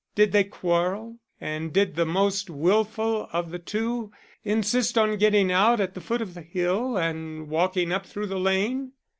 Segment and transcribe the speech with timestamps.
[0.15, 4.11] Did they quarrel and did the most wilful of the two
[4.43, 8.39] insist on getting out at the foot of the hill and walking up through the
[8.39, 8.93] lane?"